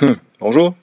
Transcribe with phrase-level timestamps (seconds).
[0.00, 0.76] Hum, bonjour.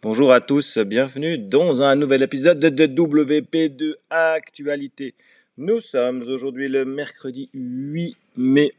[0.00, 5.14] Bonjour à tous, bienvenue dans un nouvel épisode de WP2 Actualité.
[5.58, 8.70] Nous sommes aujourd'hui le mercredi 8 mai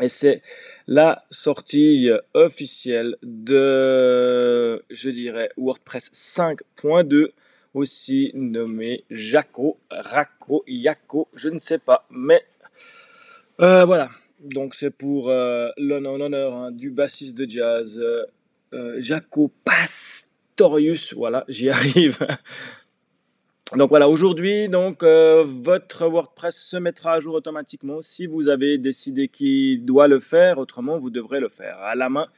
[0.00, 0.42] et c'est
[0.88, 7.28] la sortie officielle de, je dirais, WordPress 5.2,
[7.74, 12.42] aussi nommé Jaco, Raco, Yako, je ne sais pas, mais
[13.60, 14.10] euh, voilà.
[14.40, 18.24] Donc c'est pour euh, l'honneur hein, du bassiste de jazz, euh,
[18.72, 22.18] euh, Jaco Pastorius, voilà, j'y arrive.
[23.76, 29.28] Donc voilà, aujourd'hui, donc votre WordPress se mettra à jour automatiquement si vous avez décidé
[29.28, 30.58] qu'il doit le faire.
[30.58, 32.28] Autrement, vous devrez le faire à la main,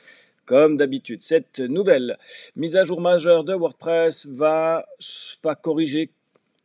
[0.45, 1.21] comme d'habitude.
[1.21, 2.19] Cette nouvelle
[2.57, 4.87] mise à jour majeure de WordPress va,
[5.45, 6.11] va corriger.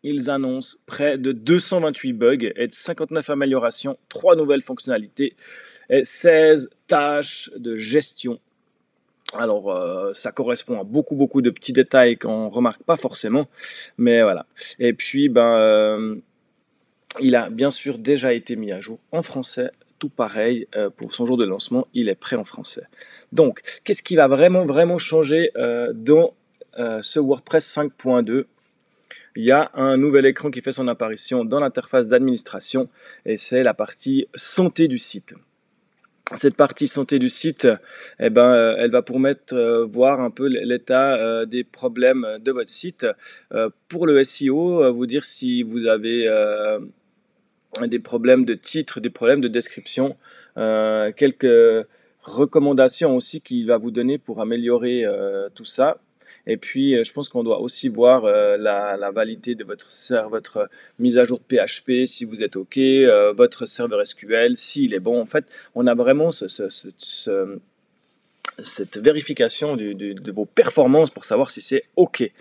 [0.08, 5.36] Ils annoncent près de 228 bugs et de 59 améliorations, 3 nouvelles fonctionnalités
[5.90, 8.40] et 16 tâches de gestion
[9.34, 13.48] alors, euh, ça correspond à beaucoup, beaucoup de petits détails qu'on remarque pas forcément,
[13.98, 14.46] mais voilà.
[14.80, 16.16] Et puis, ben, euh,
[17.20, 19.72] il a bien sûr déjà été mis à jour en français.
[19.98, 22.84] Tout pareil euh, pour son jour de lancement, il est prêt en français.
[23.32, 25.52] Donc, qu'est-ce qui va vraiment, vraiment changer
[25.94, 26.34] dans
[26.78, 28.46] ce WordPress 5.2
[29.36, 32.90] il y a un nouvel écran qui fait son apparition dans l'interface d'administration
[33.26, 35.34] et c'est la partie santé du site
[36.34, 37.68] cette partie santé du site,
[38.20, 42.52] eh ben, euh, elle va permettre euh, voir un peu l'état euh, des problèmes de
[42.52, 43.06] votre site.
[43.54, 46.28] Euh, pour le SEO, vous dire si vous avez
[47.88, 50.18] des problèmes de titre, des problèmes de description,
[50.56, 51.86] quelques
[52.22, 55.06] recommandations aussi qu'il va vous donner pour améliorer
[55.54, 55.98] tout ça.
[56.48, 59.88] Et puis, euh, je pense qu'on doit aussi voir euh, la, validité de votre,
[60.30, 64.94] votre mise à jour de PHP, si vous êtes OK, euh, votre serveur SQL, s'il
[64.94, 65.20] est bon.
[65.22, 67.60] En fait, on a vraiment ce- ce- ce- ce-
[68.64, 72.32] cette vérification de vos performances pour savoir si c'est OK.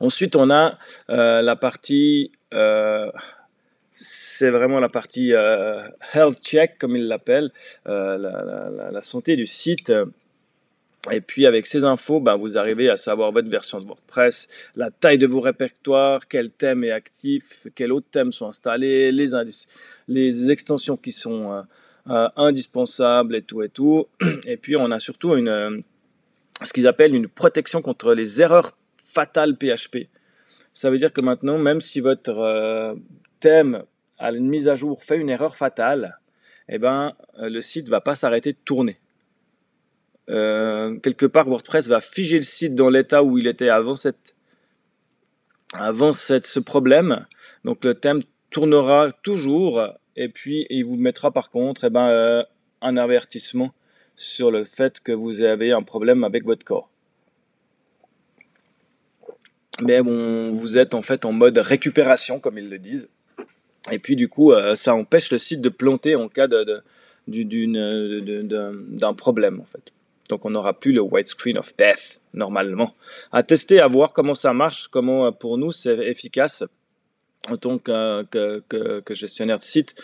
[0.00, 0.78] Ensuite, on a
[1.10, 3.10] euh, la partie, euh,
[3.92, 5.82] c'est vraiment la partie euh,
[6.14, 7.50] health check, comme ils l'appellent,
[7.86, 9.92] euh, la, la- la- la santé du site.
[11.12, 14.90] Et puis avec ces infos, ben, vous arrivez à savoir votre version de WordPress, la
[14.90, 20.96] taille de vos répertoires, quel thème est actif, quels autres thèmes sont installés, les, extensions
[20.96, 21.62] qui sont euh,
[22.10, 24.06] euh, indispensables et tout et tout.
[24.46, 25.78] Et puis on a surtout une, euh,
[26.64, 30.08] ce qu'ils appellent une protection contre les erreurs fatales PHP.
[30.74, 32.96] Ça veut dire que maintenant, même si votre
[33.40, 33.84] thème
[34.18, 36.18] à une mise à jour fait une erreur fatale,
[36.68, 39.00] eh ben, le site va pas s'arrêter de tourner.
[40.30, 44.36] Euh, quelque part, WordPress va figer le site dans l'état où il était avant, cette,
[45.72, 47.26] avant cette, ce problème.
[47.64, 49.82] Donc le thème tournera toujours
[50.16, 52.42] et puis il vous mettra par contre eh ben, euh,
[52.82, 53.72] un avertissement
[54.16, 56.90] sur le fait que vous avez un problème avec votre corps.
[59.80, 63.08] Mais bon, vous êtes en fait en mode récupération, comme ils le disent.
[63.92, 66.82] Et puis du coup, euh, ça empêche le site de planter en cas de, de-
[67.28, 69.92] de- de- d'un d'un problème en fait.
[70.28, 72.94] Donc on n'aura plus le white screen of death normalement.
[73.32, 76.64] À tester, à voir comment ça marche, comment euh, pour nous c'est efficace
[77.48, 79.94] en tant que, gestionnaire de site.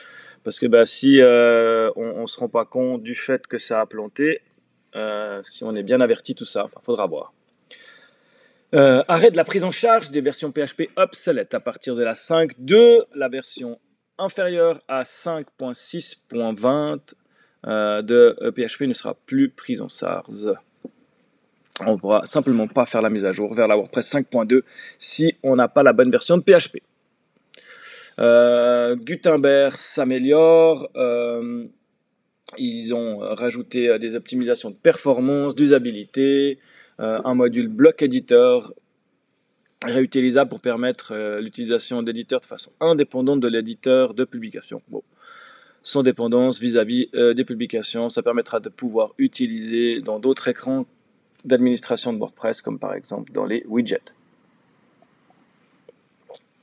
[0.45, 3.81] Parce que bah, si euh, on ne se rend pas compte du fait que ça
[3.81, 4.41] a planté,
[4.95, 7.33] euh, si on est bien averti, tout ça, il faudra voir.
[8.73, 13.05] Arrêt de la prise en charge des versions PHP obsolètes à partir de la 5.2,
[13.15, 13.79] la version
[14.19, 16.97] inférieure à 5.6.20 euh,
[17.67, 20.47] de euh, PHP ne sera plus prise en charge.
[21.81, 24.63] On ne pourra simplement pas faire la mise à jour vers la WordPress 5.2
[24.99, 26.79] si on n'a pas la bonne version de PHP.
[28.21, 30.89] Euh, Gutenberg s'améliore.
[30.97, 31.67] euh,
[32.59, 36.59] ils ont rajouté euh, des optimisations de performance, d'usabilité,
[37.01, 38.75] euh, un module block editor
[39.85, 44.81] réutilisable pour permettre euh, l'utilisation d'éditeurs de façon indépendante de l'éditeur de publication.
[45.87, 50.87] Sans dépendance vis-à-vis euh, des publications, ça permettra de pouvoir utiliser dans d'autres écrans
[51.45, 54.01] d'administration de WordPress, comme par exemple dans les widgets.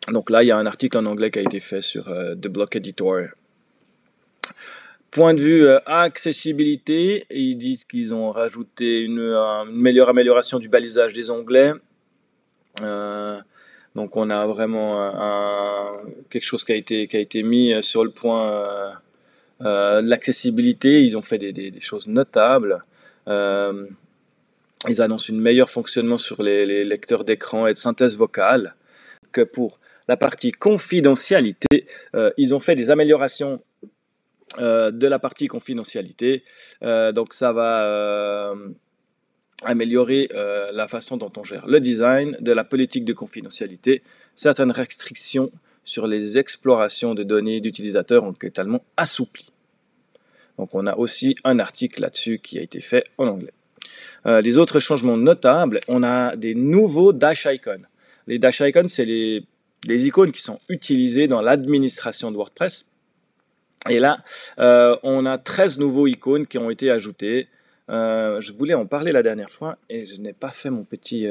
[0.07, 2.33] Donc là, il y a un article en anglais qui a été fait sur euh,
[2.33, 3.27] The Block Editor.
[5.11, 9.35] Point de vue euh, accessibilité, ils disent qu'ils ont rajouté une,
[9.71, 11.73] meilleure amélioration du balisage des onglets.
[12.81, 13.39] Euh,
[13.93, 15.11] donc on a vraiment
[16.31, 19.00] quelque chose qui a été, qui a été mis sur le point
[19.65, 21.03] euh, l'accessibilité.
[21.03, 22.83] Ils ont fait des, choses notables.
[23.27, 23.87] Euh,
[24.87, 28.75] ils annoncent une meilleure fonctionnement sur les, lecteurs d'écran et de synthèse vocale.
[29.31, 31.85] Que pour la partie confidentialité,
[32.15, 33.61] euh, ils ont fait des améliorations
[34.57, 36.43] de la partie confidentialité.
[36.81, 38.53] donc ça va
[39.63, 40.27] améliorer
[40.73, 44.03] la façon dont on gère le design, de la politique de confidentialité,
[44.35, 45.53] certaines restrictions
[45.83, 49.50] sur les explorations de données d'utilisateurs ont été tellement assouplies.
[50.57, 53.53] Donc on a aussi un article là-dessus qui a été fait en anglais.
[54.25, 57.81] Euh, les autres changements notables, on a des nouveaux dash icons.
[58.27, 59.45] Les dash icons, c'est les,
[59.87, 62.85] icônes qui sont utilisées dans l'administration de WordPress.
[63.89, 64.17] Et là,
[64.59, 67.47] euh, on a 13 nouveaux icônes qui ont été ajoutées.
[67.89, 71.27] Euh, je voulais en parler la dernière fois et je n'ai pas fait mon petit,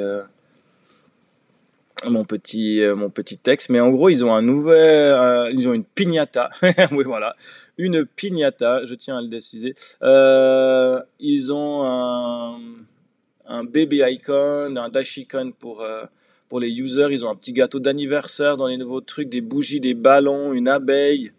[2.09, 3.69] mon petit, euh, mon petit texte.
[3.69, 6.51] Mais en gros, ils ont un nouvel, euh, ils ont une piñata.
[6.93, 7.37] oui, voilà,
[7.79, 8.85] une piñata.
[8.87, 9.75] Je tiens à le décider.
[10.03, 12.59] Euh, ils ont un,
[13.47, 15.87] un baby icon, un dash icon pour
[16.49, 17.09] pour les users.
[17.11, 20.69] Ils ont un petit gâteau d'anniversaire dans les nouveaux trucs, des bougies, des ballons, une
[20.69, 21.31] abeille.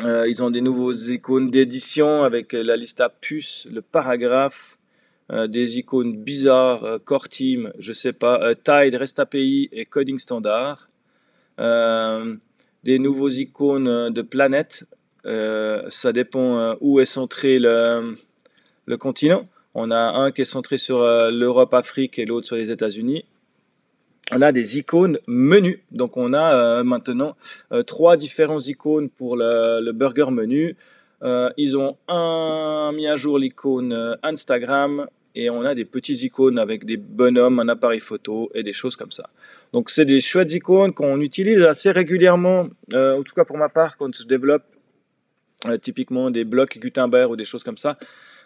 [0.00, 4.78] ils ont des nouveaux icônes d'édition avec la liste à puces, le paragraphe.
[5.34, 9.84] Euh, des icônes bizarres, euh, Core Team, je sais pas, euh, Tide, REST API et
[9.84, 10.88] Coding Standard.
[12.84, 14.84] des nouveaux icônes de planète,
[15.24, 18.14] ça dépend où est centré le,
[18.86, 19.44] le, continent.
[19.74, 20.98] On a un qui est centré sur
[21.30, 23.24] l'Europe, Afrique et l'autre sur les États-Unis.
[24.32, 25.78] On a des icônes menus.
[25.92, 27.36] Donc on a maintenant
[27.86, 30.76] trois différents icônes pour le, burger menu.
[31.56, 31.96] Ils ont
[32.92, 37.68] mis à jour l'icône Instagram et on a des petits icônes avec des bonhommes, un
[37.68, 39.30] appareil photo et des choses comme ça.
[39.72, 43.68] Donc c'est des chouettes icônes qu'on utilise assez régulièrement, euh, en tout cas pour ma
[43.68, 44.64] part quand je développe
[45.80, 47.98] typiquement des blocs Gutenberg ou des choses comme ça,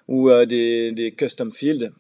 [0.07, 1.91] ou des, custom fields.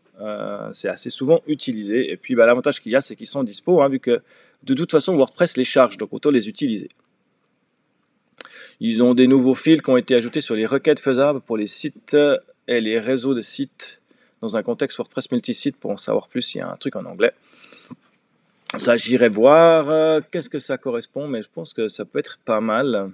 [0.73, 2.11] c'est assez souvent utilisé.
[2.13, 4.23] Et puis bah, l'avantage qu'il y a, c'est qu'ils sont dispo, hein, vu que
[4.63, 6.89] de toute façon WordPress les charge, donc autant les utiliser.
[8.81, 11.67] Ils ont des nouveaux fils qui ont été ajoutés sur les requêtes faisables pour les
[11.67, 12.17] sites
[12.69, 13.98] et les réseaux de sites
[14.41, 16.55] dans un contexte WordPress multisite pour en savoir plus.
[16.55, 17.33] Il y a un truc en anglais.
[18.77, 22.39] Ça, j'irai voir euh, qu'est-ce que ça correspond, mais je pense que ça peut être
[22.45, 23.13] pas mal.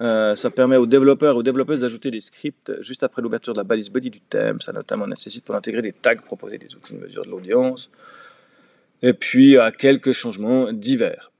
[0.00, 3.58] Euh, ça permet aux développeurs et aux développeuses d'ajouter des scripts juste après l'ouverture de
[3.58, 4.60] la balise body du thème.
[4.60, 7.90] Ça notamment nécessite pour intégrer des tags, proposer des outils de mesure de l'audience.
[9.02, 11.30] Et puis à quelques changements divers.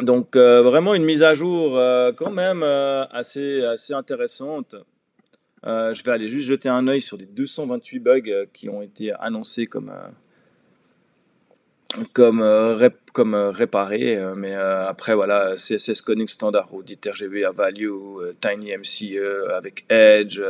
[0.00, 1.78] Donc euh, vraiment une mise à jour
[2.16, 4.74] quand même assez, assez intéressante.
[5.64, 9.66] Je vais aller juste jeter un œil sur les 228 bugs qui ont été annoncés
[9.66, 9.92] comme,
[12.12, 14.18] comme, comme réparés.
[14.36, 17.90] mais après, voilà, CSS Connect Standard, Audit RGB à Value,
[18.40, 20.40] TinyMCE avec Edge.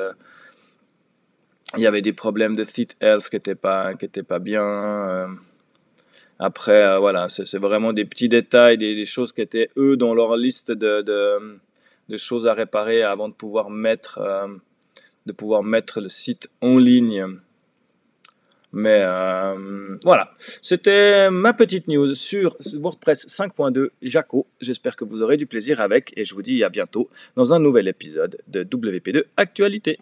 [1.77, 3.93] il y avait des problèmes de Thit Else qui n'étaient pas,
[4.29, 5.29] pas bien.
[6.45, 10.37] Après, euh, voilà, c'est vraiment des petits détails, des, choses qui étaient eux dans leur
[10.37, 14.49] liste de, de, choses à réparer avant de pouvoir mettre, euh,
[15.27, 17.27] de pouvoir mettre le site en ligne.
[18.73, 20.33] Mais euh, voilà,
[20.63, 24.47] c'était ma petite news sur WordPress 5.2 Jaco.
[24.61, 27.59] J'espère que vous aurez du plaisir avec et je vous dis à bientôt dans un
[27.59, 29.99] nouvel épisode de WP2 Actualité.